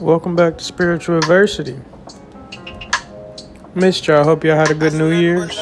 [0.00, 1.76] Welcome back to Spiritual Adversity.
[3.74, 4.22] Missed y'all.
[4.22, 5.58] Hope y'all had a good New Year's,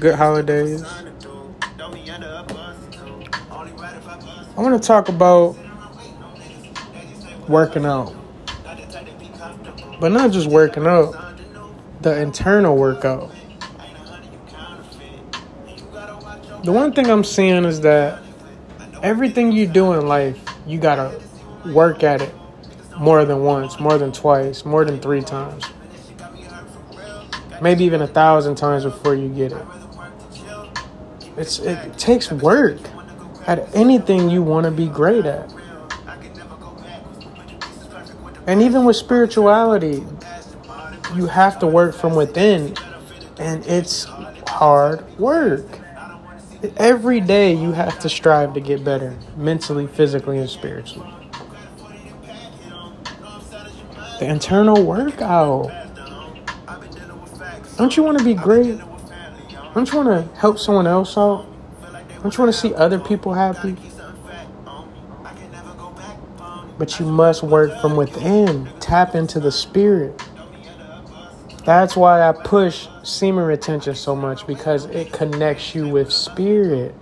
[0.00, 0.82] good holidays.
[4.56, 5.54] I want to talk about
[7.46, 8.14] working out,
[10.00, 11.14] but not just working out,
[12.00, 13.30] the internal workout.
[16.64, 18.22] The one thing I'm seeing is that
[19.02, 21.20] everything you do in life, you gotta
[21.66, 22.34] work at it
[22.98, 25.64] more than once, more than twice, more than three times.
[27.60, 29.66] Maybe even a thousand times before you get it.
[31.36, 32.78] It's it takes work
[33.46, 35.52] at anything you want to be great at.
[38.46, 40.04] And even with spirituality,
[41.14, 42.74] you have to work from within
[43.38, 44.04] and it's
[44.48, 45.80] hard work.
[46.76, 51.21] Every day you have to strive to get better mentally, physically, and spiritually.
[54.22, 55.72] The internal workout.
[57.76, 58.78] Don't you want to be great?
[59.74, 61.44] Don't you want to help someone else out?
[62.22, 63.76] Don't you want to see other people happy?
[66.78, 68.68] But you must work from within.
[68.78, 70.22] Tap into the spirit.
[71.64, 76.94] That's why I push semen retention so much because it connects you with spirit.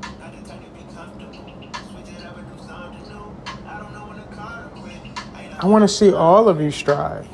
[5.62, 7.28] I want to see all of you strive.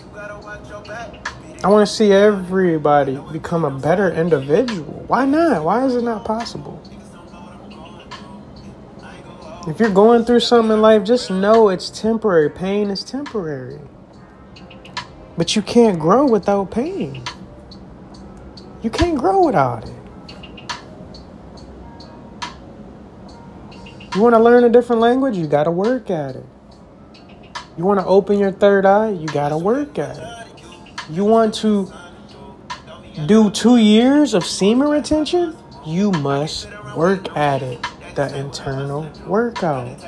[1.62, 5.04] I want to see everybody become a better individual.
[5.06, 5.64] Why not?
[5.64, 6.82] Why is it not possible?
[9.68, 12.50] If you're going through something in life, just know it's temporary.
[12.50, 13.80] Pain is temporary.
[15.36, 17.22] But you can't grow without pain.
[18.82, 19.94] You can't grow without it.
[24.14, 25.36] You want to learn a different language?
[25.36, 26.46] You got to work at it.
[27.76, 29.10] You want to open your third eye?
[29.10, 30.64] You got to work at it.
[31.10, 31.92] You want to
[33.26, 35.54] do two years of semen retention?
[35.84, 37.84] You must work at it.
[38.14, 40.02] The internal workout.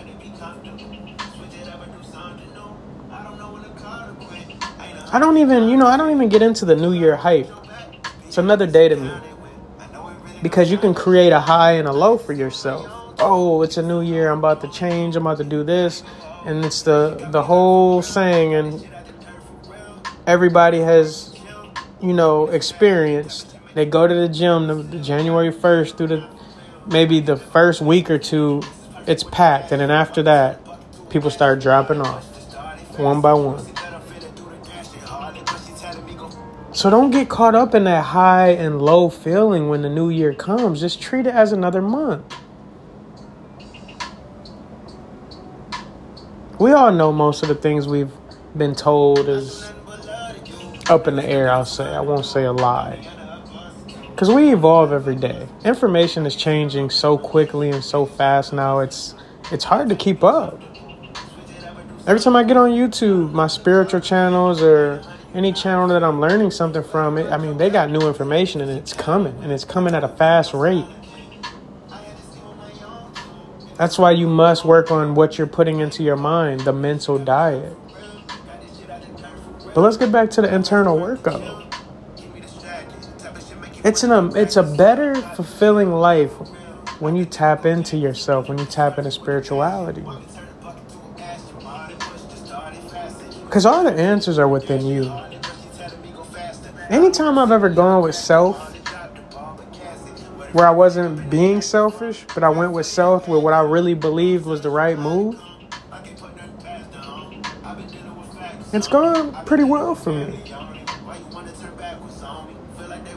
[5.12, 7.50] I don't even, you know, I don't even get into the New Year hype.
[8.26, 9.10] It's another day to me.
[10.42, 12.86] Because you can create a high and a low for yourself.
[13.18, 14.30] Oh, it's a new year.
[14.30, 15.16] I'm about to change.
[15.16, 16.02] I'm about to do this.
[16.44, 18.88] And it's the the whole saying and
[20.26, 21.34] everybody has,
[22.00, 23.56] you know, experienced.
[23.74, 26.28] They go to the gym the, the January 1st through the
[26.86, 28.62] maybe the first week or two,
[29.06, 29.72] it's packed.
[29.72, 30.60] And then after that,
[31.10, 32.24] people start dropping off
[32.98, 33.64] one by one.
[36.72, 40.32] So don't get caught up in that high and low feeling when the new year
[40.32, 40.80] comes.
[40.80, 42.37] Just treat it as another month.
[46.58, 48.10] We all know most of the things we've
[48.56, 49.70] been told is
[50.90, 51.84] up in the air, I'll say.
[51.84, 52.98] I won't say a lie.
[54.10, 55.46] Because we evolve every day.
[55.64, 59.14] Information is changing so quickly and so fast now, it's
[59.52, 60.60] it's hard to keep up.
[62.08, 65.00] Every time I get on YouTube, my spiritual channels or
[65.34, 68.92] any channel that I'm learning something from, I mean, they got new information and it's
[68.92, 70.86] coming, and it's coming at a fast rate.
[73.78, 77.76] That's why you must work on what you're putting into your mind, the mental diet.
[79.72, 81.64] But let's get back to the internal workout.
[83.84, 86.32] It's an um, it's a better fulfilling life
[86.98, 90.04] when you tap into yourself, when you tap into spirituality.
[93.44, 95.10] Because all the answers are within you.
[96.90, 98.77] Anytime I've ever gone with self,
[100.52, 104.46] where I wasn't being selfish, but I went with self with what I really believed
[104.46, 105.40] was the right move,
[108.72, 110.40] it's gone pretty well for me.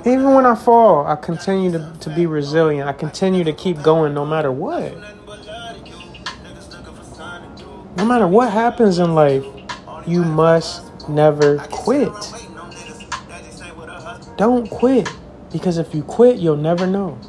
[0.05, 2.87] Even when I fall, I continue to, to be resilient.
[2.87, 4.95] I continue to keep going no matter what.
[7.97, 9.45] No matter what happens in life,
[10.07, 12.11] you must never quit.
[14.37, 15.07] Don't quit.
[15.51, 17.19] Because if you quit, you'll never know.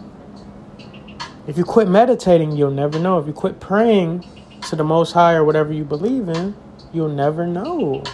[1.46, 3.18] If you quit meditating, you'll never know.
[3.18, 4.24] If you quit praying
[4.68, 6.54] to the Most High or whatever you believe in,
[6.92, 8.04] you'll never know.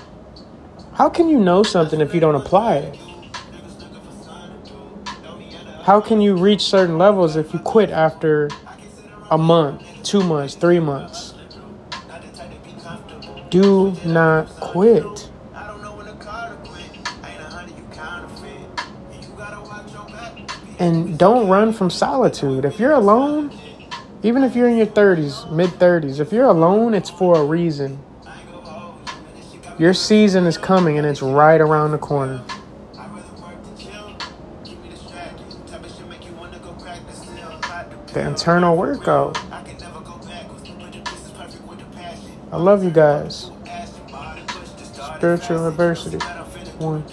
[0.95, 2.97] How can you know something if you don't apply it?
[5.83, 8.51] How can you reach certain levels if you quit after
[9.31, 11.35] a month, two months, three months?
[13.51, 15.18] Do not quit.
[20.79, 22.65] And don't run from solitude.
[22.65, 23.51] If you're alone,
[24.23, 27.99] even if you're in your 30s, mid 30s, if you're alone, it's for a reason.
[29.79, 32.43] Your season is coming and it's right around the corner.
[38.13, 39.39] The internal workout.
[42.51, 43.51] I love you guys.
[45.17, 46.19] Spiritual adversity.
[46.79, 47.05] One.